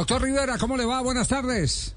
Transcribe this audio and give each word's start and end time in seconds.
Doctor 0.00 0.22
Rivera, 0.22 0.56
¿cómo 0.56 0.78
le 0.78 0.86
va? 0.86 1.02
Buenas 1.02 1.28
tardes. 1.28 1.94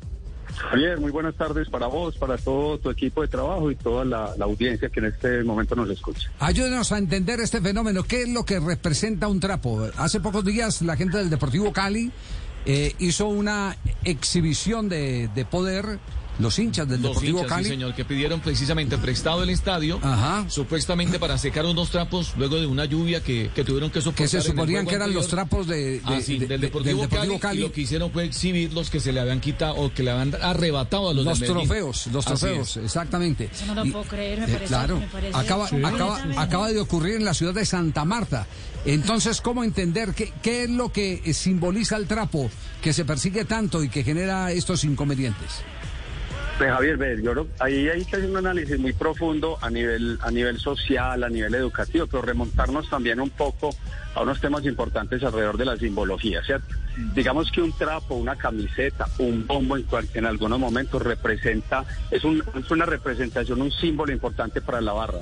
Javier, 0.57 1.00
muy 1.00 1.09
buenas 1.09 1.35
tardes 1.35 1.69
para 1.69 1.87
vos, 1.87 2.18
para 2.18 2.37
todo 2.37 2.77
tu 2.77 2.90
equipo 2.90 3.22
de 3.22 3.29
trabajo 3.29 3.72
y 3.72 3.77
toda 3.77 4.04
la, 4.04 4.36
audiencia 4.41 4.89
que 4.89 4.99
en 4.99 5.05
este 5.05 5.41
momento 5.46 5.74
nos 5.74 5.90
escucha. 5.90 6.29
Ayúdenos 6.39 6.92
a 6.92 6.97
entender 6.97 7.39
este 7.39 7.62
fenómeno. 7.62 8.04
¿Qué 8.04 8.24
es 8.24 8.29
lo 8.29 8.44
que 8.44 8.60
representa 8.60 9.29
un 9.29 9.39
trapo? 9.39 9.88
Hace 9.96 10.20
pocos 10.20 10.44
días 10.44 10.81
la 10.81 10.97
gente 10.97 11.18
del 11.18 11.29
Deportivo 11.29 11.71
Cali 11.71 12.12
eh, 12.66 12.94
hizo 13.00 13.29
una 13.29 13.78
exhibición 14.04 14.90
de, 14.90 15.29
de 15.33 15.46
poder 15.46 15.97
los 16.39 16.57
hinchas 16.59 16.88
del 16.88 17.02
Deportivo 17.02 17.45
Cali. 17.45 17.63
Sí, 17.63 17.70
señor, 17.71 17.93
que 17.93 18.05
pidieron 18.05 18.39
precisamente 18.39 18.97
prestado 18.97 19.43
el 19.43 19.49
estadio, 19.49 19.99
supuestamente 20.48 21.20
para 21.20 21.38
secar 21.38 21.66
unos 21.66 21.89
trapos 21.89 22.34
luego 22.38 22.59
de 22.59 22.66
una 22.66 22.86
lluvia 22.86 23.21
que, 23.21 23.49
tuvieron 23.66 23.91
que 23.91 24.02
soportar. 24.02 24.25
Que 24.25 24.27
se 24.29 24.41
suponían 24.41 24.85
que 24.85 24.95
eran 24.95 25.13
los 25.13 25.27
trapos 25.27 25.67
de, 25.67 26.02
ah, 26.05 26.20
del, 26.25 26.61
Deportivo, 26.61 27.07
Cali, 27.39 27.59
Y 27.59 27.61
lo 27.61 27.71
que 27.71 27.81
hicieron 27.81 28.11
fue 28.11 28.25
exhibir 28.25 28.73
los 28.73 28.89
que 28.89 28.99
se 28.99 29.11
le 29.11 29.20
habían 29.20 29.39
quitado 29.39 29.76
o 29.76 29.93
que 29.93 30.04
le 30.04 30.12
habían 30.12 30.35
arrebatado 30.41 31.09
a 31.09 31.13
los 31.13 31.26
Los 31.26 31.40
trofeos, 31.40 32.07
los 32.07 32.26
trofeos, 32.26 32.77
exactamente. 32.77 33.49
Eso 33.52 33.65
no 33.68 33.76
lo 33.76 33.91
puedo 33.91 34.05
creer, 34.05 34.40
me 34.40 34.45
eh, 34.45 34.49
parece. 34.54 34.68
Claro, 34.68 35.02
acaba, 35.34 35.68
acaba, 35.68 36.23
acaba 36.38 36.71
de 36.71 36.79
ocurrir 36.79 37.15
en 37.15 37.26
la 37.26 37.34
ciudad 37.34 37.54
de 37.54 37.65
Santa 37.65 38.05
Marta. 38.05 38.48
Entonces, 38.85 39.40
¿cómo 39.40 39.63
entender 39.63 40.13
qué, 40.13 40.34
qué 40.41 40.63
es 40.63 40.70
lo 40.70 40.91
que 40.91 41.34
simboliza 41.34 41.95
el 41.95 42.07
trapo 42.07 42.49
que 42.81 42.91
se 42.91 43.05
persigue 43.05 43.45
tanto 43.45 43.84
y 43.84 43.90
que 43.90 44.04
genera 44.04 44.52
estos 44.52 44.84
inconvenientes? 44.84 45.63
Pues 46.57 46.71
Javier, 46.71 47.21
yo 47.21 47.48
ahí 47.59 47.89
hay 47.89 48.05
que 48.05 48.16
hacer 48.16 48.30
un 48.30 48.38
análisis 48.38 48.77
muy 48.77 48.93
profundo 48.93 49.57
a 49.62 49.71
nivel, 49.71 50.20
a 50.21 50.30
nivel 50.30 50.59
social, 50.59 51.23
a 51.23 51.29
nivel 51.29 51.55
educativo, 51.55 52.05
pero 52.05 52.21
remontarnos 52.21 52.88
también 52.89 53.20
un 53.20 53.31
poco 53.31 53.71
a 54.13 54.21
unos 54.21 54.39
temas 54.39 54.63
importantes 54.63 55.23
alrededor 55.23 55.57
de 55.57 55.66
la 55.66 55.77
simbología. 55.77 56.43
¿cierto? 56.43 56.67
Digamos 57.16 57.52
que 57.52 57.62
un 57.62 57.76
trapo, 57.76 58.16
una 58.16 58.35
camiseta, 58.35 59.07
un 59.17 59.48
bombo 59.48 59.77
en, 59.77 59.84
cual, 59.84 60.07
en 60.13 60.27
algunos 60.27 60.59
momentos 60.59 61.02
representa, 61.02 61.85
es, 62.12 62.24
un, 62.24 62.43
es 62.55 62.70
una 62.70 62.85
representación, 62.85 63.59
un 63.59 63.71
símbolo 63.71 64.14
importante 64.14 64.62
para 64.62 64.80
la 64.80 64.94
barra 64.94 65.20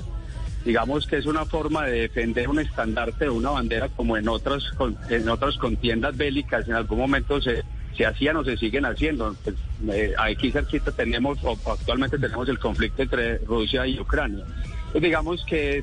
digamos 0.64 1.08
que 1.08 1.16
es 1.16 1.26
una 1.26 1.44
forma 1.44 1.86
de 1.86 2.02
defender 2.02 2.48
un 2.48 2.60
estandarte 2.60 3.24
de 3.24 3.30
una 3.30 3.50
bandera 3.50 3.88
como 3.88 4.16
en 4.16 4.28
otras 4.28 4.62
en 5.10 5.28
otras 5.28 5.56
contiendas 5.56 6.16
bélicas 6.16 6.68
en 6.68 6.74
algún 6.74 6.98
momento 6.98 7.42
se 7.42 7.64
se 7.96 8.06
hacían 8.06 8.36
o 8.36 8.44
se 8.44 8.56
siguen 8.56 8.84
haciendo. 8.84 9.34
Pues, 9.44 9.56
eh, 9.90 10.14
aquí 10.18 10.50
cerquita 10.50 10.92
tenemos, 10.92 11.38
o 11.42 11.58
actualmente 11.70 12.18
tenemos 12.18 12.48
el 12.48 12.58
conflicto 12.58 13.02
entre 13.02 13.38
Rusia 13.38 13.86
y 13.86 13.98
Ucrania. 13.98 14.44
Pues 14.92 15.02
digamos 15.02 15.44
que 15.44 15.82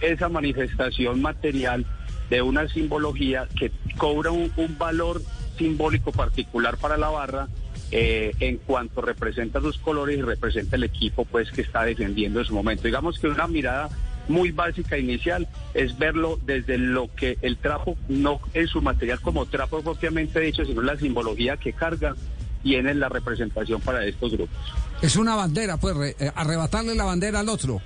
esa 0.00 0.28
manifestación 0.28 1.20
material 1.20 1.84
de 2.30 2.42
una 2.42 2.68
simbología 2.68 3.48
que 3.58 3.72
cobra 3.96 4.30
un, 4.30 4.52
valor 4.78 5.22
simbólico 5.56 6.12
particular 6.12 6.76
para 6.76 6.96
la 6.96 7.08
barra 7.08 7.48
eh, 7.90 8.32
en 8.38 8.58
cuanto 8.58 9.00
representa 9.00 9.60
sus 9.60 9.78
colores 9.78 10.18
y 10.18 10.22
representa 10.22 10.76
el 10.76 10.84
equipo 10.84 11.24
pues 11.24 11.50
que 11.50 11.62
está 11.62 11.84
defendiendo 11.84 12.40
en 12.40 12.46
su 12.46 12.54
momento. 12.54 12.84
Digamos 12.84 13.18
que 13.18 13.28
una 13.28 13.46
mirada 13.46 13.88
muy 14.28 14.52
básica 14.52 14.98
inicial 14.98 15.48
es 15.74 15.98
verlo 15.98 16.38
desde 16.44 16.78
lo 16.78 17.12
que 17.14 17.38
el 17.42 17.56
trapo, 17.56 17.96
no 18.08 18.40
en 18.54 18.68
su 18.68 18.82
material 18.82 19.20
como 19.20 19.46
trapo 19.46 19.82
propiamente 19.82 20.40
dicho, 20.40 20.64
sino 20.64 20.82
la 20.82 20.96
simbología 20.96 21.56
que 21.56 21.72
carga 21.72 22.14
tiene 22.62 22.94
la 22.94 23.08
representación 23.08 23.80
para 23.80 24.04
estos 24.04 24.32
grupos. 24.32 24.56
Es 25.00 25.16
una 25.16 25.34
bandera, 25.34 25.76
pues, 25.76 26.16
eh, 26.18 26.30
arrebatarle 26.34 26.94
la 26.94 27.04
bandera 27.04 27.40
al 27.40 27.48
otro 27.48 27.80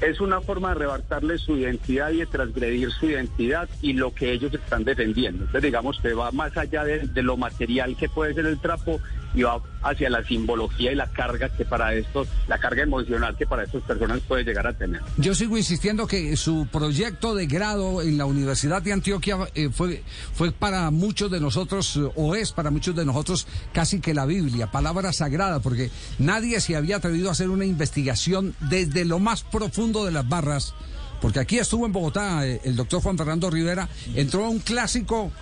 es 0.00 0.20
una 0.20 0.40
forma 0.40 0.68
de 0.68 0.76
arrebatarle 0.76 1.38
su 1.38 1.56
identidad 1.56 2.10
y 2.10 2.18
de 2.18 2.26
transgredir 2.26 2.90
su 2.92 3.06
identidad 3.06 3.68
y 3.82 3.94
lo 3.94 4.14
que 4.14 4.32
ellos 4.32 4.54
están 4.54 4.84
defendiendo. 4.84 5.44
Entonces, 5.44 5.62
digamos 5.62 5.98
que 6.00 6.12
va 6.14 6.30
más 6.30 6.56
allá 6.56 6.84
de, 6.84 7.22
lo 7.22 7.36
material 7.36 7.96
que 7.96 8.08
puede 8.08 8.34
ser 8.34 8.46
el 8.46 8.60
trapo 8.60 9.00
y 9.34 9.42
va 9.42 9.60
hacia 9.82 10.10
la 10.10 10.24
simbología 10.24 10.92
y 10.92 10.94
la 10.94 11.06
carga 11.10 11.48
que 11.48 11.64
para 11.64 11.94
esto, 11.94 12.26
la 12.46 12.58
carga 12.58 12.82
emocional 12.82 13.36
que 13.36 13.46
para 13.46 13.64
estas 13.64 13.82
personas 13.82 14.20
puede 14.26 14.44
llegar 14.44 14.66
a 14.66 14.72
tener. 14.72 15.00
Yo 15.16 15.34
sigo 15.34 15.56
insistiendo 15.56 16.06
que 16.06 16.36
su 16.36 16.66
proyecto 16.70 17.34
de 17.34 17.46
grado 17.46 18.02
en 18.02 18.18
la 18.18 18.26
Universidad 18.26 18.82
de 18.82 18.92
Antioquia 18.92 19.38
eh, 19.54 19.70
fue, 19.70 20.02
fue 20.34 20.52
para 20.52 20.90
muchos 20.90 21.30
de 21.30 21.40
nosotros, 21.40 21.96
eh, 21.96 22.10
o 22.16 22.34
es 22.34 22.52
para 22.52 22.70
muchos 22.70 22.96
de 22.96 23.04
nosotros, 23.04 23.46
casi 23.72 24.00
que 24.00 24.14
la 24.14 24.26
Biblia, 24.26 24.70
palabra 24.70 25.12
sagrada, 25.12 25.60
porque 25.60 25.90
nadie 26.18 26.60
se 26.60 26.76
había 26.76 26.96
atrevido 26.96 27.28
a 27.28 27.32
hacer 27.32 27.50
una 27.50 27.64
investigación 27.64 28.54
desde 28.60 29.04
lo 29.04 29.18
más 29.18 29.42
profundo 29.44 30.04
de 30.04 30.12
las 30.12 30.28
barras. 30.28 30.74
Porque 31.20 31.40
aquí 31.40 31.58
estuvo 31.58 31.84
en 31.84 31.92
Bogotá 31.92 32.46
eh, 32.46 32.60
el 32.64 32.76
doctor 32.76 33.02
Juan 33.02 33.18
Fernando 33.18 33.50
Rivera, 33.50 33.88
entró 34.14 34.44
a 34.44 34.48
un 34.48 34.60
clásico 34.60 35.32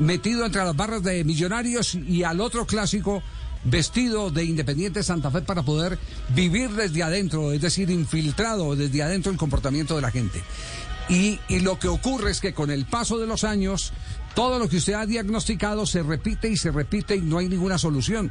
metido 0.00 0.44
entre 0.44 0.64
las 0.64 0.74
barras 0.74 1.02
de 1.02 1.22
Millonarios 1.24 1.94
y 1.94 2.24
al 2.24 2.40
otro 2.40 2.66
clásico 2.66 3.22
vestido 3.64 4.30
de 4.30 4.44
Independiente 4.44 5.02
Santa 5.02 5.30
Fe 5.30 5.42
para 5.42 5.62
poder 5.62 5.98
vivir 6.30 6.70
desde 6.70 7.02
adentro, 7.02 7.52
es 7.52 7.60
decir, 7.60 7.90
infiltrado 7.90 8.74
desde 8.74 9.02
adentro 9.02 9.30
el 9.30 9.38
comportamiento 9.38 9.94
de 9.96 10.02
la 10.02 10.10
gente. 10.10 10.42
Y, 11.08 11.40
lo 11.62 11.78
que 11.78 11.88
ocurre 11.88 12.30
es 12.30 12.40
que 12.40 12.54
con 12.54 12.70
el 12.70 12.86
paso 12.86 13.18
de 13.18 13.26
los 13.26 13.42
años, 13.44 13.92
todo 14.34 14.58
lo 14.58 14.68
que 14.68 14.76
usted 14.76 14.94
ha 14.94 15.06
diagnosticado 15.06 15.84
se 15.84 16.02
repite 16.02 16.48
y 16.48 16.56
se 16.56 16.70
repite 16.70 17.16
y 17.16 17.20
no 17.20 17.38
hay 17.38 17.48
ninguna 17.48 17.78
solución. 17.78 18.30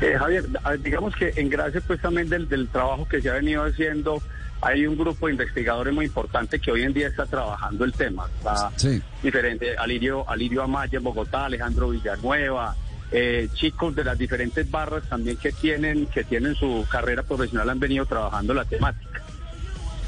Eh, 0.00 0.16
Javier, 0.18 0.46
digamos 0.82 1.14
que 1.14 1.32
en 1.36 1.48
gracia 1.48 1.80
pues 1.86 2.00
también 2.00 2.28
del, 2.28 2.48
del 2.48 2.68
trabajo 2.68 3.06
que 3.06 3.22
se 3.22 3.30
ha 3.30 3.34
venido 3.34 3.62
haciendo 3.64 4.20
hay 4.62 4.86
un 4.86 4.96
grupo 4.96 5.26
de 5.26 5.32
investigadores 5.32 5.94
muy 5.94 6.06
importante 6.06 6.58
que 6.58 6.70
hoy 6.70 6.82
en 6.82 6.92
día 6.92 7.08
está 7.08 7.26
trabajando 7.26 7.84
el 7.84 7.92
tema. 7.92 8.28
Está 8.38 8.70
diferente, 9.22 9.76
Alirio, 9.76 10.28
Alirio 10.28 10.62
Amaya 10.62 10.98
en 10.98 11.04
Bogotá, 11.04 11.46
Alejandro 11.46 11.90
Villanueva, 11.90 12.76
eh, 13.12 13.48
chicos 13.54 13.94
de 13.94 14.04
las 14.04 14.18
diferentes 14.18 14.70
barras 14.70 15.02
también 15.08 15.36
que 15.36 15.50
tienen, 15.50 16.06
que 16.06 16.24
tienen 16.24 16.54
su 16.54 16.86
carrera 16.90 17.22
profesional 17.22 17.68
han 17.70 17.80
venido 17.80 18.06
trabajando 18.06 18.54
la 18.54 18.64
temática. 18.64 19.22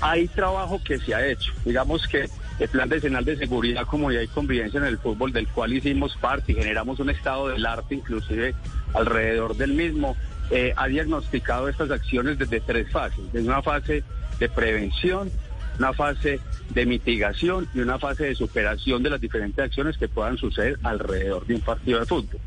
Hay 0.01 0.29
trabajo 0.29 0.81
que 0.85 0.99
se 0.99 1.15
ha 1.15 1.27
hecho. 1.27 1.53
Digamos 1.65 2.07
que 2.07 2.29
el 2.59 2.69
plan 2.69 2.89
decenal 2.89 3.25
de 3.25 3.37
seguridad, 3.37 3.87
como 3.87 4.13
ya 4.13 4.21
hay 4.21 4.29
convivencia 4.29 4.79
en 4.79 4.87
el 4.87 4.99
fútbol, 4.99 5.33
del 5.33 5.49
cual 5.49 5.73
hicimos 5.73 6.17
parte 6.17 6.53
y 6.53 6.55
generamos 6.57 7.01
un 7.01 7.11
estado 7.11 7.49
del 7.49 7.65
arte 7.65 7.95
inclusive 7.95 8.55
alrededor 8.95 9.57
del 9.57 9.73
mismo, 9.73 10.17
eh, 10.51 10.75
ha 10.77 10.87
diagnosticado 10.87 11.69
estas 11.69 11.91
acciones 11.91 12.39
desde 12.39 12.61
tres 12.61 12.91
fases. 12.91 13.33
Desde 13.33 13.49
una 13.49 13.63
fase 13.63 14.05
de 14.43 14.49
prevención, 14.49 15.31
una 15.79 15.93
fase 15.93 16.41
de 16.71 16.85
mitigación 16.85 17.69
y 17.75 17.79
una 17.79 18.01
fase 18.01 18.25
de 18.25 18.35
superación 18.35 19.01
de 19.05 19.11
las 19.11 19.21
diferentes 19.21 19.65
acciones 19.65 19.97
que 19.97 20.09
puedan 20.09 20.37
suceder 20.37 20.81
alrededor 20.83 21.47
de 21.47 21.55
un 21.55 21.61
partido 21.61 22.01
de 22.01 22.07
fútbol. 22.07 22.41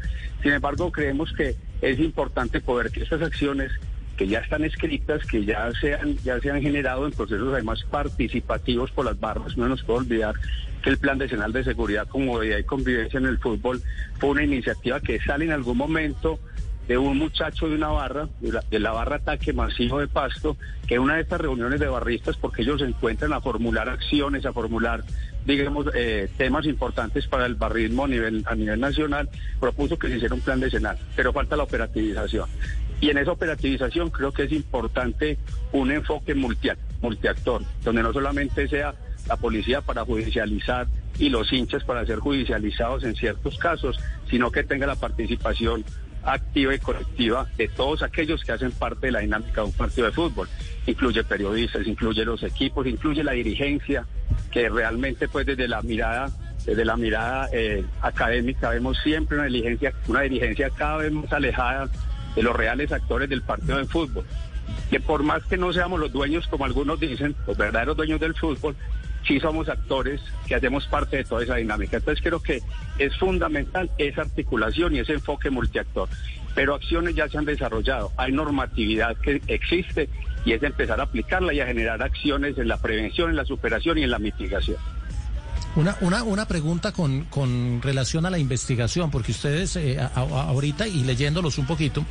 Sin 0.44 0.52
embargo, 0.52 0.92
creemos 0.92 1.32
que 1.32 1.56
es 1.82 1.98
importante 2.00 2.60
poder 2.60 2.92
que 2.92 3.04
estas 3.04 3.22
acciones 3.22 3.72
que 4.18 4.28
ya 4.28 4.40
están 4.40 4.66
escritas, 4.66 5.26
que 5.26 5.46
ya 5.46 5.72
se 5.80 5.94
han, 5.94 6.18
ya 6.18 6.38
se 6.42 6.62
generado 6.62 7.06
en 7.06 7.14
procesos 7.14 7.54
además 7.54 7.86
participativos 7.90 8.92
por 8.92 9.06
las 9.06 9.18
barras, 9.18 9.56
no 9.56 9.70
nos 9.70 9.82
puede 9.84 10.00
olvidar 10.00 10.36
que 10.84 10.90
el 10.90 10.98
Plan 10.98 11.18
Nacional 11.18 11.54
de 11.54 11.64
Seguridad, 11.64 12.08
Comodidad 12.10 12.58
y 12.58 12.64
Convivencia 12.64 13.20
en 13.20 13.26
el 13.26 13.38
Fútbol 13.38 13.82
fue 14.20 14.32
una 14.32 14.44
iniciativa 14.44 15.00
que 15.00 15.20
sale 15.22 15.46
en 15.46 15.52
algún 15.52 15.78
momento 15.78 16.40
de 16.88 16.98
un 16.98 17.18
muchacho 17.18 17.68
de 17.68 17.76
una 17.76 17.88
barra, 17.88 18.28
de 18.42 18.80
la, 18.80 18.92
barra 18.92 19.18
Ataque 19.18 19.54
Masivo 19.54 20.00
de 20.00 20.08
Pasto, 20.08 20.58
que 20.88 21.00
una 21.00 21.16
de 21.16 21.22
estas 21.22 21.42
reuniones 21.42 21.80
de 21.80 21.88
barristas, 21.88 22.38
porque 22.38 22.62
ellos 22.62 22.82
se 22.82 22.88
encuentran 22.88 23.34
a 23.34 23.42
formular 23.42 23.90
acciones, 23.90 24.46
a 24.46 24.54
formular, 24.54 25.04
digamos, 25.46 25.88
eh, 25.96 26.30
temas 26.38 26.66
importantes 26.66 27.28
para 27.28 27.46
el 27.46 27.56
barrismo 27.56 28.06
a 28.06 28.08
nivel, 28.08 28.44
a 28.46 28.56
nivel 28.56 28.80
nacional, 28.80 29.30
propuso 29.60 29.98
que 29.98 30.10
se 30.10 30.18
hiciera 30.18 30.36
un 30.36 30.42
plan 30.42 30.60
decenal, 30.60 30.98
pero 31.16 31.34
falta 31.34 31.56
la 31.56 31.64
operativización. 31.64 32.48
Y 33.02 33.10
en 33.10 33.18
esa 33.18 33.32
operativización 33.32 34.10
creo 34.10 34.32
que 34.32 34.44
es 34.44 34.52
importante 34.52 35.38
un 35.72 35.92
enfoque 35.92 36.36
multiactor, 36.36 37.64
donde 37.84 38.04
no 38.04 38.14
solamente 38.14 38.68
sea 38.68 38.94
la 39.28 39.38
policía 39.38 39.82
para 39.82 40.06
judicializar 40.06 40.88
y 41.18 41.30
los 41.30 41.52
hinchas 41.52 41.84
para 41.84 42.06
ser 42.06 42.20
judicializados 42.20 43.04
en 43.04 43.16
ciertos 43.16 43.58
casos, 43.58 43.98
sino 44.30 44.52
que 44.52 44.64
tenga 44.64 44.86
la 44.86 44.96
participación 44.96 45.84
activa 46.26 46.76
y 46.76 46.80
colectiva 46.80 47.48
de 47.58 47.68
todos 47.68 48.04
aquellos 48.04 48.44
que 48.44 48.52
hacen 48.52 48.72
parte 48.72 49.08
de 49.08 49.12
la 49.12 49.20
dinámica 49.20 49.62
de 49.62 49.68
un 49.68 49.74
partido 49.74 50.08
de 50.08 50.14
fútbol. 50.14 50.50
Incluye 50.88 51.24
periodistas, 51.24 51.88
incluye 51.88 52.26
los 52.26 52.44
equipos, 52.44 52.88
incluye 52.88 53.24
la 53.24 53.34
dirigencia, 53.34 54.06
que 54.52 54.70
realmente 54.70 55.28
pues 55.28 55.46
desde 55.46 55.68
la 55.68 55.82
mirada 55.82 56.32
desde 56.66 56.84
la 56.84 56.98
mirada 56.98 57.48
eh, 57.54 57.86
académica 58.02 58.72
vemos 58.72 58.98
siempre 59.04 59.38
una 59.38 59.46
dirigencia, 59.46 59.94
una 60.08 60.22
dirigencia 60.22 60.72
cada 60.72 60.98
vez 60.98 61.12
más 61.12 61.32
alejada 61.32 61.90
de 62.36 62.44
los 62.44 62.56
reales 62.56 62.92
actores 62.92 63.30
del 63.30 63.44
partido 63.44 63.78
de 63.78 63.86
fútbol. 63.86 64.26
Que 64.90 65.00
por 65.00 65.22
más 65.22 65.44
que 65.44 65.58
no 65.58 65.72
seamos 65.74 66.00
los 66.00 66.12
dueños, 66.12 66.48
como 66.48 66.66
algunos 66.66 67.00
dicen, 67.00 67.36
los 67.46 67.56
verdaderos 67.56 67.96
dueños 67.96 68.20
del 68.20 68.34
fútbol, 68.34 68.76
sí 69.28 69.40
somos 69.40 69.70
actores 69.70 70.22
que 70.48 70.56
hacemos 70.56 70.86
parte 70.88 71.18
de 71.18 71.24
toda 71.24 71.44
esa 71.44 71.56
dinámica. 71.56 71.98
Entonces 71.98 72.24
creo 72.24 72.42
que 72.42 72.62
es 73.00 73.18
fundamental 73.18 73.90
esa 73.98 74.22
articulación 74.22 74.96
y 74.96 75.00
ese 75.00 75.14
enfoque 75.14 75.50
multiactor. 75.50 76.10
Pero 76.54 76.76
acciones 76.76 77.16
ya 77.16 77.28
se 77.28 77.38
han 77.38 77.46
desarrollado, 77.46 78.12
hay 78.18 78.32
normatividad 78.32 79.18
que 79.18 79.42
existe 79.48 80.10
y 80.46 80.54
es 80.54 80.64
empezar 80.64 81.00
a 81.00 81.04
aplicarla 81.04 81.54
y 81.54 81.60
a 81.60 81.66
generar 81.66 82.02
acciones 82.02 82.58
en 82.58 82.68
la 82.68 82.78
prevención, 82.78 83.30
en 83.30 83.36
la 83.36 83.46
superación 83.46 83.98
y 83.98 84.04
en 84.04 84.12
la 84.12 84.20
mitigación. 84.20 84.78
Una, 85.76 85.98
una, 86.00 86.24
una 86.24 86.48
pregunta 86.48 86.94
con, 86.94 87.26
con 87.26 87.82
relación 87.82 88.26
a 88.26 88.30
la 88.30 88.38
investigación, 88.38 89.12
porque 89.12 89.34
ustedes 89.34 89.76
eh, 89.76 90.00
ahorita 90.16 90.88
y 90.88 91.04
leyéndolos 91.04 91.58
un 91.58 91.66
poquito, 91.66 92.06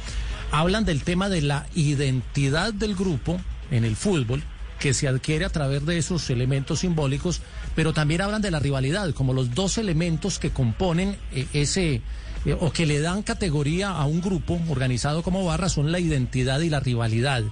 hablan 0.50 0.84
del 0.84 1.02
tema 1.02 1.30
de 1.30 1.40
la 1.40 1.66
identidad 1.74 2.74
del 2.74 2.94
grupo 2.94 3.40
en 3.70 3.84
el 3.84 3.96
fútbol 3.96 4.42
que 4.84 4.92
se 4.92 5.08
adquiere 5.08 5.46
a 5.46 5.48
través 5.48 5.86
de 5.86 5.96
esos 5.96 6.28
elementos 6.28 6.80
simbólicos, 6.80 7.40
pero 7.74 7.94
también 7.94 8.20
hablan 8.20 8.42
de 8.42 8.50
la 8.50 8.58
rivalidad, 8.58 9.14
como 9.14 9.32
los 9.32 9.54
dos 9.54 9.78
elementos 9.78 10.38
que 10.38 10.50
componen 10.50 11.16
eh, 11.32 11.46
ese 11.54 12.02
eh, 12.44 12.56
o 12.60 12.70
que 12.70 12.84
le 12.84 13.00
dan 13.00 13.22
categoría 13.22 13.92
a 13.92 14.04
un 14.04 14.20
grupo 14.20 14.60
organizado 14.68 15.22
como 15.22 15.42
barra 15.42 15.70
son 15.70 15.90
la 15.90 16.00
identidad 16.00 16.60
y 16.60 16.68
la 16.68 16.80
rivalidad. 16.80 17.44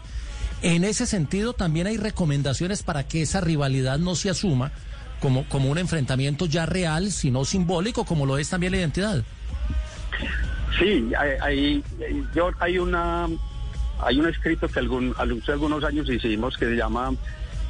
En 0.60 0.84
ese 0.84 1.06
sentido, 1.06 1.54
también 1.54 1.86
hay 1.86 1.96
recomendaciones 1.96 2.82
para 2.82 3.08
que 3.08 3.22
esa 3.22 3.40
rivalidad 3.40 3.98
no 3.98 4.14
se 4.14 4.28
asuma 4.28 4.70
como, 5.18 5.48
como 5.48 5.70
un 5.70 5.78
enfrentamiento 5.78 6.44
ya 6.44 6.66
real, 6.66 7.10
sino 7.12 7.46
simbólico, 7.46 8.04
como 8.04 8.26
lo 8.26 8.36
es 8.36 8.50
también 8.50 8.72
la 8.72 8.78
identidad. 8.80 9.24
Sí, 10.78 11.10
hay, 11.40 11.82
yo, 12.34 12.50
hay 12.60 12.76
una 12.76 13.26
hay 14.02 14.18
un 14.18 14.28
escrito 14.28 14.68
que 14.68 14.78
algún, 14.78 15.14
algunos 15.18 15.84
años 15.84 16.08
hicimos 16.08 16.56
que 16.56 16.66
se 16.66 16.76
llama 16.76 17.14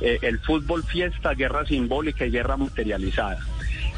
eh, 0.00 0.19
El 0.23 0.38
fútbol 0.38 0.82
fiesta, 0.84 1.34
guerra 1.34 1.67
simbólica 1.67 2.26
y 2.26 2.31
guerra 2.31 2.56
materializada. 2.56 3.38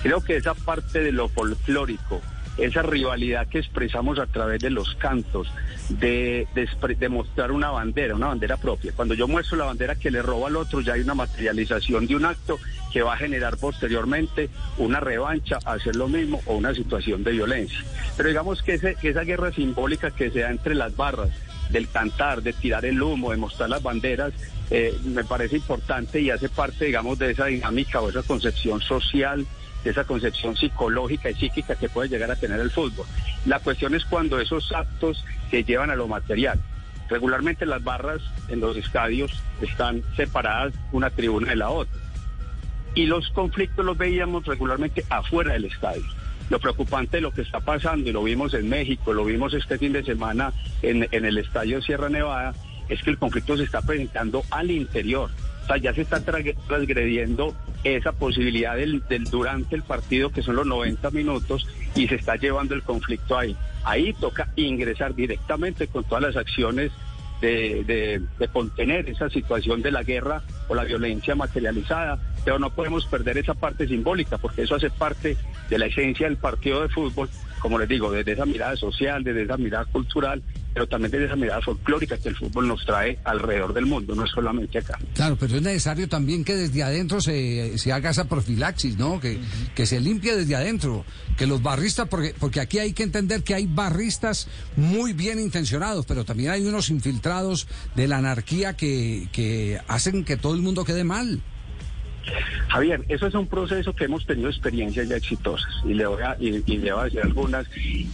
Creo 0.03 0.21
que 0.21 0.37
esa 0.37 0.55
parte 0.55 1.01
de 1.01 1.13
lo 1.13 1.29
folclórico, 1.29 2.21
esa 2.59 2.83
rivalidad 2.83 3.49
que 3.49 3.59
expresamos 3.59 4.19
a 4.19 4.27
través 4.27 4.61
de 4.61 4.71
los 4.71 4.95
cantos, 4.97 5.51
de, 5.89 6.47
de, 6.55 7.09
mostrar 7.09 7.53
una 7.53 7.71
bandera, 7.71 8.15
una 8.15 8.29
bandera 8.29 8.57
propia. 8.57 8.93
Cuando 8.95 9.15
yo 9.15 9.29
muestro 9.29 9.57
la 9.57 9.65
bandera 9.65 9.97
que 9.97 10.11
le 10.11 10.23
roba 10.23 10.49
al 10.49 10.57
otro, 10.57 10.81
ya 10.81 10.95
hay 10.95 11.01
una 11.01 11.15
materialización 11.15 12.07
de 12.07 12.17
un 12.17 12.25
acto 12.25 12.59
que 12.93 13.03
va 13.03 13.15
a 13.15 13.17
generar 13.17 13.57
posteriormente 13.57 14.51
una 14.79 15.01
revancha, 15.01 15.59
hacer 15.65 15.97
lo 15.97 16.09
mismo 16.09 16.41
o 16.47 16.57
una 16.57 16.75
situación 16.75 17.25
de 17.25 17.33
violencia. 17.33 17.79
Pero 18.17 18.29
digamos 18.29 18.63
que, 18.63 18.79
que 18.79 19.09
esa 19.09 19.23
guerra 19.23 19.53
simbólica 19.53 20.11
que 20.11 20.31
se 20.31 20.41
da 20.41 20.51
entre 20.51 20.75
las 20.75 20.97
barras, 20.97 21.31
del 21.71 21.89
cantar, 21.89 22.43
de 22.43 22.53
tirar 22.53 22.85
el 22.85 23.03
humo, 23.03 23.31
de 23.31 23.37
mostrar 23.37 23.69
las 23.69 23.83
banderas, 23.83 24.33
eh, 24.71 24.97
me 25.05 25.25
parece 25.25 25.57
importante 25.57 26.21
y 26.21 26.31
hace 26.31 26.49
parte, 26.49 26.87
digamos, 26.87 27.19
de 27.19 27.31
esa 27.31 27.47
dinámica 27.47 28.01
o 28.01 28.09
esa 28.09 28.23
concepción 28.23 28.81
social 28.81 29.47
de 29.85 29.91
esa 29.91 30.05
concepción 30.05 30.57
psicológica 30.57 31.31
y 31.31 31.35
psíquica 31.35 31.77
que 31.77 31.89
puede 31.89 32.09
llegar 32.09 32.31
a 32.31 32.37
tener 32.37 32.59
el 32.59 32.71
fútbol. 32.71 33.07
La 33.45 33.61
cuestión 33.61 33.95
es 33.95 34.05
cuando 34.07 34.41
esos 34.41 34.73
actos 34.73 35.23
se 35.51 35.63
llevan 35.63 35.91
a 35.91 35.95
lo 35.95 36.09
material. 36.09 36.59
Regularmente 37.09 37.67
las 37.67 37.85
barras 37.85 38.23
en 38.49 38.61
los 38.61 38.77
estadios 38.77 39.43
están 39.61 40.03
separadas 40.17 40.73
una 40.91 41.11
tribuna 41.11 41.51
de 41.51 41.57
la 41.57 41.69
otra. 41.69 42.01
Y 42.95 43.07
los 43.07 43.29
conflictos 43.31 43.85
los 43.85 43.99
veíamos 43.99 44.47
regularmente 44.47 45.05
afuera 45.11 45.53
del 45.53 45.67
estadio. 45.67 46.05
Lo 46.51 46.59
preocupante 46.61 47.17
de 47.17 47.21
lo 47.23 47.33
que 47.33 47.43
está 47.43 47.61
pasando, 47.61 48.09
y 48.09 48.13
lo 48.13 48.23
vimos 48.23 48.55
en 48.55 48.69
México, 48.69 49.13
lo 49.13 49.25
vimos 49.25 49.55
este 49.55 49.79
fin 49.79 49.93
de 49.93 50.05
semana 50.05 50.53
en, 50.83 51.09
en 51.11 51.25
el 51.25 51.39
estadio 51.39 51.81
Sierra 51.81 52.09
Nevada, 52.09 52.55
es 52.89 53.03
que 53.03 53.11
el 53.11 53.19
conflicto 53.19 53.57
se 53.57 53.65
está 53.65 53.81
presentando 53.83 54.43
al 54.51 54.71
interior. 54.71 55.31
O 55.65 55.67
sea, 55.67 55.79
ya 55.79 55.95
se 55.95 56.03
está 56.03 56.21
transgrediendo 56.21 57.55
esa 57.85 58.13
posibilidad 58.13 58.77
del, 58.77 59.03
durante 59.31 59.75
el 59.75 59.83
partido, 59.83 60.31
que 60.31 60.43
son 60.43 60.57
los 60.57 60.67
90 60.67 61.11
minutos, 61.11 61.67
y 61.95 62.07
se 62.07 62.17
está 62.17 62.37
llevando 62.37 62.75
el 62.75 62.83
conflicto 62.83 63.39
ahí. 63.39 63.57
Ahí 63.85 64.13
toca 64.13 64.49
ingresar 64.57 65.15
directamente 65.15 65.87
con 65.87 66.05
todas 66.05 66.23
las 66.23 66.37
acciones 66.37 66.93
de, 67.41 68.21
de, 68.39 68.49
contener 68.49 69.09
esa 69.09 69.29
situación 69.29 69.83
de 69.83 69.91
la 69.91 70.03
guerra 70.03 70.43
o 70.69 70.75
la 70.75 70.85
violencia 70.85 71.35
materializada, 71.35 72.19
pero 72.45 72.59
no 72.59 72.71
podemos 72.71 73.05
perder 73.07 73.39
esa 73.39 73.55
parte 73.55 73.87
simbólica, 73.87 74.39
porque 74.39 74.63
eso 74.63 74.75
hace 74.75 74.89
parte 74.89 75.37
de 75.69 75.79
la 75.79 75.87
esencia 75.87 76.27
del 76.27 76.37
partido 76.37 76.83
de 76.83 76.89
fútbol, 76.89 77.29
como 77.59 77.79
les 77.79 77.89
digo, 77.89 78.11
desde 78.11 78.33
esa 78.33 78.47
mirada 78.47 78.77
social, 78.77 79.25
desde 79.25 79.43
esa 79.43 79.57
mirada 79.57 79.85
cultural 79.87 80.43
pero 80.75 80.89
también 80.89 81.13
desde 81.13 81.27
esa 81.27 81.37
mirada 81.37 81.63
folclórica 81.63 82.19
que 82.19 82.31
el 82.31 82.37
fútbol 82.37 82.67
nos 82.67 82.85
trae 82.85 83.21
alrededor 83.25 83.73
del 83.73 83.87
mundo, 83.87 84.17
no 84.17 84.25
es 84.25 84.31
solamente 84.33 84.79
acá. 84.79 84.99
Claro, 85.15 85.37
pero 85.39 85.55
es 85.55 85.63
necesario 85.63 86.09
también 86.09 86.45
que 86.45 86.57
desde 86.57 86.83
adentro 86.83 87.21
se, 87.21 87.79
se 87.79 87.93
haga 87.93 88.11
esa 88.11 88.25
profilaxis, 88.25 88.99
¿no? 88.99 89.21
Que, 89.21 89.39
que 89.77 89.87
se 89.87 90.01
limpie 90.01 90.35
desde 90.35 90.57
adentro, 90.57 91.05
que 91.39 91.47
los 91.47 91.63
barristas, 91.63 92.09
porque, 92.09 92.35
porque 92.37 92.61
aquí 92.61 92.81
hay 92.81 92.93
que 92.93 93.05
entender 93.05 93.45
que 93.45 93.55
hay 93.55 93.67
barristas 93.67 94.49
muy 94.75 95.13
bien 95.13 95.39
intencionados, 95.39 96.07
pero 96.07 96.25
también 96.25 96.51
hay 96.51 96.67
unos 96.67 96.91
infiltrados 96.91 97.69
de 97.95 98.09
la 98.09 98.17
anarquía 98.17 98.77
que, 98.77 99.29
que 99.31 99.81
hacen 99.87 100.25
que 100.25 100.37
todo 100.37 100.55
el 100.55 100.61
mundo 100.61 100.85
quede 100.85 101.05
mal. 101.05 101.41
Javier, 102.69 103.05
eso 103.09 103.27
es 103.27 103.35
un 103.35 103.47
proceso 103.47 103.95
que 103.95 104.05
hemos 104.05 104.27
tenido 104.27 104.49
experiencias 104.49 105.09
ya 105.09 105.17
exitosas 105.17 105.73
y 105.85 105.95
le 105.95 106.07
voy 106.07 106.23
a, 106.23 106.37
y, 106.39 106.51
le 106.51 106.93
voy 106.93 107.01
a 107.01 107.05
decir 107.05 107.21
algunas. 107.21 107.67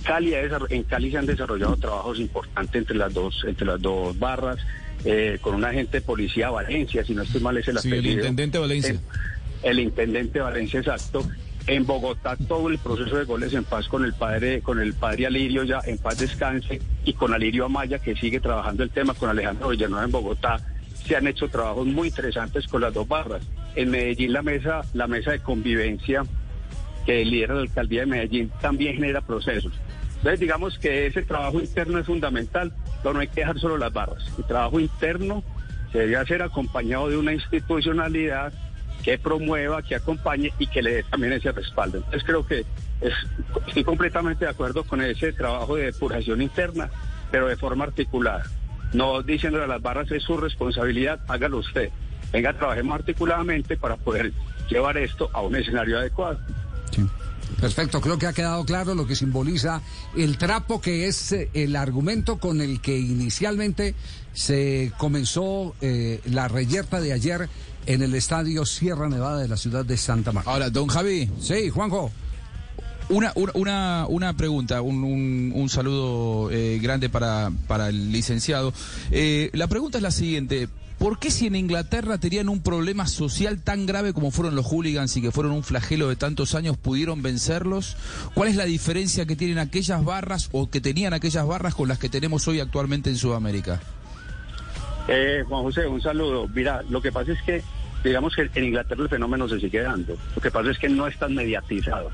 Cali 0.05 0.35
en 0.35 0.83
Cali 0.85 1.11
se 1.11 1.19
han 1.19 1.27
desarrollado 1.27 1.77
trabajos 1.77 2.19
importantes 2.19 2.75
entre 2.75 2.97
las 2.97 3.13
dos, 3.13 3.45
entre 3.47 3.67
las 3.67 3.81
dos 3.81 4.19
barras, 4.19 4.59
eh, 5.05 5.39
con 5.41 5.55
un 5.55 5.65
agente 5.65 5.99
de 5.99 6.01
policía 6.03 6.51
Valencia, 6.51 7.05
si 7.05 7.15
no 7.15 7.23
estoy 7.23 7.41
mal 7.41 7.57
es 7.57 7.69
el 7.69 7.79
sí, 7.79 7.91
el 7.91 8.07
intendente 8.07 8.59
Valencia. 8.59 9.01
El, 9.63 9.79
intendente 9.79 10.41
Valencia, 10.41 10.81
exacto. 10.81 11.27
En 11.67 11.87
Bogotá 11.87 12.37
todo 12.37 12.69
el 12.69 12.79
proceso 12.79 13.17
de 13.17 13.25
goles 13.25 13.53
en 13.53 13.65
paz 13.65 13.87
con 13.87 14.05
el 14.05 14.15
padre, 14.15 14.61
con 14.63 14.81
el 14.81 14.95
padre 14.95 15.27
Alirio 15.27 15.63
ya 15.65 15.81
en 15.85 15.99
paz 15.99 16.19
descanse 16.19 16.81
y 17.05 17.13
con 17.13 17.33
Alirio 17.35 17.67
Amaya 17.67 17.99
que 17.99 18.17
sigue 18.17 18.41
trabajando 18.41 18.83
el 18.83 18.91
tema 18.91 19.15
con 19.15 19.29
Alejandro 19.29 19.69
Villanueva 19.69 20.05
en 20.05 20.11
Bogotá 20.11 20.59
se 21.07 21.17
han 21.17 21.27
hecho 21.27 21.49
trabajos 21.49 21.87
muy 21.87 22.09
interesantes 22.09 22.67
con 22.67 22.81
las 22.83 22.95
dos 22.95 23.07
barras. 23.07 23.43
En 23.75 23.91
Medellín 23.91 24.33
la 24.33 24.43
mesa, 24.43 24.83
la 24.95 25.07
mesa 25.07 25.33
de 25.33 25.41
convivencia 25.41 26.23
que 27.07 27.25
lidera 27.25 27.55
la 27.55 27.63
alcaldía 27.63 28.01
de 28.01 28.07
Medellín 28.07 28.51
también 28.61 28.95
genera 28.95 29.21
procesos. 29.21 29.73
Entonces 30.17 30.41
digamos 30.41 30.79
que 30.79 31.07
ese 31.07 31.23
trabajo 31.23 31.61
interno 31.61 31.99
es 31.99 32.07
fundamental, 32.07 32.73
pero 33.03 33.15
no 33.15 33.21
hay 33.21 33.29
que 33.29 33.41
dejar 33.41 33.59
solo 33.59 33.79
las 33.79 33.93
barras. 33.93 34.23
El 34.37 34.45
trabajo 34.45 34.79
interno 34.79 35.43
se 35.93 36.01
debe 36.01 36.17
hacer 36.17 36.43
acompañado 36.43 37.09
de 37.09 37.17
una 37.17 37.33
institucionalidad 37.33 38.53
que 39.03 39.17
promueva, 39.17 39.83
que 39.83 39.95
acompañe 39.95 40.53
y 40.59 40.67
que 40.67 40.83
le 40.83 40.95
dé 40.97 41.03
también 41.05 41.33
ese 41.33 41.53
respaldo. 41.53 41.99
Entonces 41.99 42.25
creo 42.25 42.47
que 42.47 42.65
estoy 43.67 43.83
completamente 43.83 44.45
de 44.45 44.51
acuerdo 44.51 44.85
con 44.85 45.01
ese 45.01 45.33
trabajo 45.33 45.77
de 45.77 45.87
depuración 45.87 46.43
interna, 46.43 46.91
pero 47.31 47.49
de 47.49 47.57
forma 47.57 47.85
articulada 47.85 48.45
no 48.93 49.23
diciéndole 49.23 49.65
a 49.65 49.69
las 49.69 49.83
barras 49.83 50.11
es 50.11 50.23
su 50.23 50.37
responsabilidad, 50.37 51.21
hágalo 51.29 51.59
usted. 51.59 51.91
Venga, 52.33 52.53
trabajemos 52.53 52.95
articuladamente 52.95 53.77
para 53.77 53.97
poder 53.97 54.33
llevar 54.69 54.97
esto 54.99 55.31
a 55.33 55.43
un 55.43 55.57
escenario 55.57 55.99
adecuado. 55.99 56.39
Perfecto, 57.61 58.01
creo 58.01 58.19
que 58.19 58.27
ha 58.27 58.33
quedado 58.33 58.65
claro 58.65 58.95
lo 58.95 59.07
que 59.07 59.17
simboliza 59.17 59.83
el 60.17 60.39
trapo, 60.39 60.81
que 60.81 61.09
es 61.09 61.33
eh, 61.33 61.51
el 61.53 61.77
argumento 61.77 62.39
con 62.39 62.61
el 62.61 62.81
que 62.81 62.97
inicialmente 62.99 63.95
se 64.33 64.93
comenzó 64.97 65.75
eh, 65.81 66.21
la 66.25 66.49
reyerta 66.49 67.01
de 67.01 67.13
ayer 67.13 67.49
en 67.87 68.03
el 68.03 68.15
estadio 68.15 68.65
Sierra 68.65 69.09
Nevada 69.09 69.39
de 69.41 69.49
la 69.49 69.57
ciudad 69.57 69.85
de 69.85 69.97
Santa 69.97 70.33
Marta. 70.33 70.51
Ahora, 70.51 70.71
don 70.71 70.87
Javi. 70.87 71.29
Sí, 71.41 71.71
Juanjo. 71.71 72.11
Una, 73.09 73.33
una, 73.35 74.07
una 74.09 74.37
pregunta, 74.37 74.81
un, 74.83 75.53
un, 75.53 75.69
saludo 75.69 76.49
eh, 76.53 76.79
grande 76.81 77.09
para, 77.09 77.51
para 77.67 77.89
el 77.89 78.13
licenciado. 78.13 78.73
Eh, 79.11 79.51
la 79.53 79.67
pregunta 79.67 79.99
es 79.99 80.03
la 80.03 80.13
siguiente. 80.13 80.69
¿Por 81.01 81.19
qué 81.19 81.31
si 81.31 81.47
en 81.47 81.55
Inglaterra 81.55 82.19
tenían 82.19 82.51
un 82.51 82.63
problema 82.63 83.07
social 83.07 83.63
tan 83.63 83.87
grave 83.87 84.13
como 84.13 84.31
fueron 84.31 84.55
los 84.55 84.67
hooligans 84.67 85.17
y 85.17 85.23
que 85.23 85.31
fueron 85.31 85.53
un 85.53 85.65
flagelo 85.65 86.11
de 86.11 86.17
tantos 86.17 86.55
años, 86.55 86.77
pudieron 86.77 87.23
vencerlos? 87.23 87.97
¿Cuál 88.35 88.51
es 88.51 88.57
la 88.57 88.67
diferencia 88.67 89.25
que 89.25 89.35
tienen 89.35 89.59
aquellas 89.59 90.05
barras 90.05 90.51
o 90.53 90.69
que 90.69 90.83
tenían 90.83 91.15
aquellas 91.15 91.47
barras 91.47 91.75
con 91.75 91.89
las 91.89 91.99
que 91.99 92.11
tenemos 92.11 92.47
hoy 92.49 92.61
actualmente 92.61 93.09
en 93.09 93.17
Sudamérica? 93.17 93.81
Eh, 95.09 95.43
Juan 95.49 95.63
José, 95.63 95.87
un 95.87 96.03
saludo. 96.03 96.47
Mira, 96.49 96.83
lo 96.91 97.01
que 97.01 97.11
pasa 97.11 97.33
es 97.33 97.41
que, 97.45 97.63
digamos 98.05 98.37
que 98.37 98.51
en 98.55 98.65
Inglaterra 98.65 99.03
el 99.03 99.09
fenómeno 99.09 99.49
se 99.49 99.59
sigue 99.59 99.81
dando. 99.81 100.19
Lo 100.37 100.43
que 100.43 100.51
pasa 100.51 100.71
es 100.71 100.79
que 100.79 100.91
no 100.91 101.07
es 101.07 101.19
tan 101.19 101.35
mediatizado. 101.35 102.11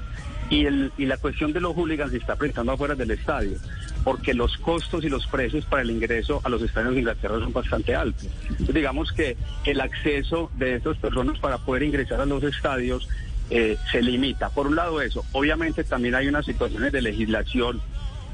Y, 0.49 0.65
el, 0.65 0.93
y 0.97 1.07
la 1.07 1.17
cuestión 1.17 1.53
de 1.53 1.61
los 1.61 1.75
hooligans 1.75 2.13
se 2.13 2.19
está 2.19 2.37
presentando 2.37 2.71
afuera 2.71 2.95
del 2.95 3.11
estadio, 3.11 3.59
porque 4.07 4.35
los 4.35 4.57
costos 4.59 5.03
y 5.03 5.09
los 5.09 5.27
precios 5.27 5.65
para 5.65 5.83
el 5.83 5.91
ingreso 5.91 6.41
a 6.45 6.49
los 6.49 6.63
estadios 6.63 6.95
de 6.95 7.01
Inglaterra 7.01 7.41
son 7.41 7.53
bastante 7.53 7.97
altos. 7.97 8.29
digamos 8.73 9.11
que 9.11 9.37
el 9.65 9.81
acceso 9.81 10.49
de 10.55 10.77
estas 10.77 10.97
personas 10.99 11.41
para 11.41 11.59
poder 11.59 11.83
ingresar 11.83 12.21
a 12.21 12.25
los 12.25 12.45
estadios 12.45 13.09
eh, 13.51 13.77
se 13.91 14.03
limita. 14.03 14.51
Por 14.51 14.69
un 14.69 14.77
lado 14.77 15.03
eso, 15.03 15.25
obviamente 15.33 15.83
también 15.83 16.15
hay 16.15 16.29
unas 16.29 16.47
situaciones 16.47 16.93
de 16.93 17.03
legislación 17.03 17.81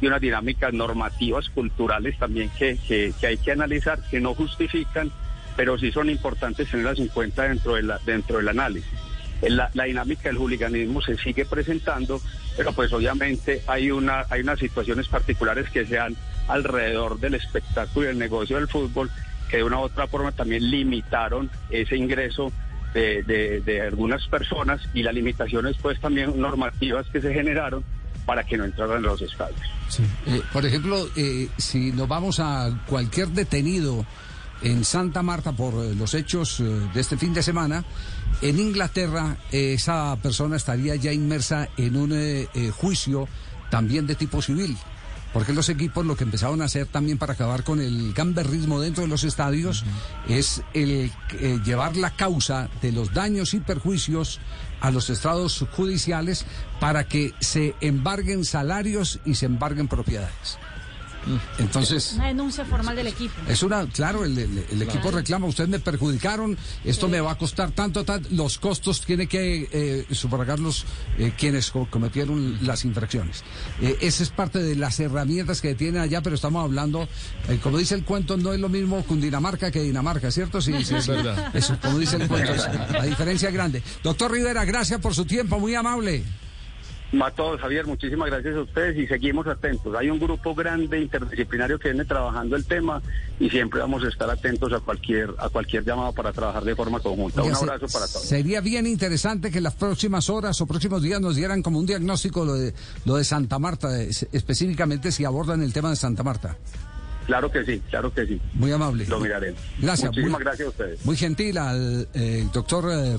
y 0.02 0.08
unas 0.08 0.20
dinámicas 0.20 0.74
normativas, 0.74 1.48
culturales 1.48 2.18
también 2.18 2.50
que, 2.58 2.76
que, 2.86 3.14
hay 3.26 3.38
que 3.38 3.52
analizar, 3.52 3.98
que 4.10 4.20
no 4.20 4.34
justifican, 4.34 5.10
pero 5.56 5.78
sí 5.78 5.90
son 5.90 6.10
importantes 6.10 6.70
tenerlas 6.70 6.98
en 6.98 7.08
cuenta 7.08 7.44
dentro, 7.44 7.76
de 7.76 7.94
dentro 8.04 8.36
del 8.36 8.48
análisis 8.48 9.01
la, 9.50 9.70
dinámica 9.84 10.28
del 10.28 10.38
hooliganismo 10.38 11.02
se 11.02 11.16
sigue 11.16 11.44
presentando, 11.44 12.20
pero 12.56 12.72
pues 12.72 12.92
obviamente 12.92 13.62
hay, 13.66 13.90
una, 13.90 14.24
hay 14.30 14.40
unas 14.42 14.58
situaciones 14.58 15.08
particulares 15.08 15.68
que 15.70 15.86
se 15.86 15.96
dan 15.96 16.16
alrededor 16.48 17.18
del 17.18 17.34
espectáculo 17.34 18.06
y 18.06 18.10
el 18.10 18.18
negocio 18.18 18.56
del 18.56 18.68
fútbol 18.68 19.10
que 19.48 19.58
de 19.58 19.64
una 19.64 19.78
u 19.78 19.82
otra 19.82 20.06
forma 20.06 20.32
también 20.32 20.70
limitaron 20.70 21.50
ese 21.70 21.96
ingreso 21.96 22.52
de, 22.94 23.82
algunas 23.86 24.26
personas 24.28 24.80
y 24.94 25.02
las 25.02 25.14
limitaciones 25.14 25.76
pues 25.80 26.00
también 26.00 26.38
normativas 26.40 27.06
que 27.08 27.20
se 27.20 27.32
generaron 27.32 27.84
para 28.26 28.44
que 28.44 28.56
no 28.56 28.64
entraran 28.64 28.98
en 28.98 29.02
los 29.02 29.20
estadios. 29.20 29.60
Eh, 30.26 30.42
por 30.52 30.64
ejemplo, 30.64 31.08
eh, 31.16 31.48
si 31.56 31.92
nos 31.92 32.06
vamos 32.06 32.38
a 32.38 32.70
cualquier 32.86 33.28
detenido 33.28 34.06
en 34.62 34.84
Santa 34.84 35.22
Marta 35.22 35.52
por 35.52 35.74
eh, 35.74 35.94
los 35.94 36.14
hechos 36.14 36.58
de 36.58 37.00
este 37.00 37.16
fin 37.16 37.34
de 37.34 37.42
semana, 37.42 37.84
en 38.40 38.58
Inglaterra 38.58 39.36
esa 39.50 40.16
persona 40.22 40.56
estaría 40.56 40.96
ya 40.96 41.12
inmersa 41.12 41.68
en 41.76 41.96
un 41.96 42.12
juicio 42.72 43.28
también 43.70 44.06
de 44.06 44.14
tipo 44.14 44.42
civil. 44.42 44.76
Porque 45.32 45.54
los 45.54 45.68
equipos 45.70 46.04
lo 46.04 46.14
que 46.14 46.24
empezaron 46.24 46.60
a 46.60 46.66
hacer 46.66 46.86
también 46.86 47.16
para 47.16 47.32
acabar 47.32 47.64
con 47.64 47.80
el 47.80 48.12
gamberrismo 48.12 48.80
dentro 48.80 49.04
de 49.04 49.08
los 49.08 49.24
estadios 49.24 49.84
es 50.28 50.62
el 50.74 51.10
eh, 51.40 51.58
llevar 51.64 51.96
la 51.96 52.10
causa 52.10 52.68
de 52.82 52.92
los 52.92 53.14
daños 53.14 53.54
y 53.54 53.60
perjuicios 53.60 54.40
a 54.80 54.90
los 54.90 55.08
estados 55.08 55.64
judiciales 55.72 56.44
para 56.80 57.04
que 57.04 57.32
se 57.40 57.74
embarguen 57.80 58.44
salarios 58.44 59.20
y 59.24 59.34
se 59.34 59.46
embarguen 59.46 59.88
propiedades. 59.88 60.58
Entonces. 61.58 62.12
Una 62.14 62.28
denuncia 62.28 62.64
formal 62.64 62.96
del 62.96 63.06
equipo. 63.08 63.34
Es 63.48 63.62
una, 63.62 63.86
claro, 63.86 64.24
el, 64.24 64.38
equipo 64.82 65.10
reclama, 65.10 65.46
ustedes 65.46 65.70
me 65.70 65.78
perjudicaron, 65.78 66.56
esto 66.84 67.08
me 67.08 67.20
va 67.20 67.32
a 67.32 67.38
costar 67.38 67.70
tanto, 67.70 68.04
tanto, 68.04 68.28
los 68.32 68.58
costos 68.58 69.00
tiene 69.02 69.26
que 69.26 69.68
eh, 69.70 70.06
sufragarlos 70.14 70.84
eh, 71.18 71.32
quienes 71.36 71.70
cometieron 71.70 72.58
las 72.62 72.84
infracciones. 72.84 73.44
Eh, 73.80 73.98
esa 74.00 74.22
es 74.22 74.30
parte 74.30 74.62
de 74.62 74.76
las 74.76 74.98
herramientas 75.00 75.60
que 75.60 75.74
tienen 75.74 76.00
allá, 76.00 76.20
pero 76.22 76.36
estamos 76.36 76.64
hablando, 76.64 77.08
eh, 77.48 77.58
como 77.62 77.78
dice 77.78 77.94
el 77.94 78.04
cuento, 78.04 78.36
no 78.36 78.52
es 78.52 78.60
lo 78.60 78.68
mismo 78.68 79.02
Cundinamarca 79.04 79.70
que 79.70 79.82
Dinamarca, 79.82 80.30
¿cierto? 80.30 80.60
Sí, 80.60 80.72
sí, 80.84 80.94
es 80.94 81.06
verdad. 81.06 81.54
Eso, 81.54 81.76
como 81.80 81.98
dice 81.98 82.16
el 82.16 82.28
cuento, 82.28 82.52
la 82.92 83.04
diferencia 83.04 83.48
es 83.48 83.54
grande. 83.54 83.82
Doctor 84.02 84.32
Rivera, 84.32 84.64
gracias 84.64 85.00
por 85.00 85.14
su 85.14 85.24
tiempo, 85.24 85.58
muy 85.58 85.74
amable. 85.74 86.24
Mató, 87.12 87.58
Javier, 87.58 87.86
muchísimas 87.86 88.30
gracias 88.30 88.56
a 88.56 88.60
ustedes 88.60 88.96
y 88.96 89.06
seguimos 89.06 89.46
atentos. 89.46 89.94
Hay 89.94 90.08
un 90.08 90.18
grupo 90.18 90.54
grande 90.54 90.98
interdisciplinario 90.98 91.78
que 91.78 91.90
viene 91.90 92.06
trabajando 92.06 92.56
el 92.56 92.64
tema 92.64 93.02
y 93.38 93.50
siempre 93.50 93.80
vamos 93.80 94.02
a 94.02 94.08
estar 94.08 94.30
atentos 94.30 94.72
a 94.72 94.80
cualquier 94.80 95.30
a 95.38 95.50
cualquier 95.50 95.84
llamado 95.84 96.12
para 96.12 96.32
trabajar 96.32 96.64
de 96.64 96.74
forma 96.74 97.00
conjunta. 97.00 97.42
un 97.42 97.54
abrazo 97.54 97.86
para 97.92 98.06
todos. 98.06 98.22
Sería 98.22 98.62
bien 98.62 98.86
interesante 98.86 99.50
que 99.50 99.58
en 99.58 99.64
las 99.64 99.74
próximas 99.74 100.30
horas 100.30 100.58
o 100.62 100.66
próximos 100.66 101.02
días 101.02 101.20
nos 101.20 101.36
dieran 101.36 101.62
como 101.62 101.78
un 101.78 101.86
diagnóstico 101.86 102.46
lo 102.46 102.54
de 102.54 102.72
lo 103.04 103.16
de 103.16 103.24
Santa 103.24 103.58
Marta, 103.58 104.00
específicamente 104.00 105.12
si 105.12 105.26
abordan 105.26 105.62
el 105.62 105.72
tema 105.74 105.90
de 105.90 105.96
Santa 105.96 106.22
Marta. 106.22 106.56
Claro 107.26 107.50
que 107.50 107.64
sí, 107.64 107.80
claro 107.88 108.12
que 108.12 108.26
sí. 108.26 108.40
Muy 108.54 108.72
amable. 108.72 109.06
Lo 109.06 109.20
miraremos. 109.20 109.60
Gracias. 109.78 110.10
Muchísimas 110.10 110.40
gracias 110.40 110.66
a 110.66 110.70
ustedes. 110.70 111.06
Muy 111.06 111.16
gentil 111.16 111.58
al 111.58 112.08
eh, 112.14 112.46
doctor 112.52 112.90
eh, 112.90 113.16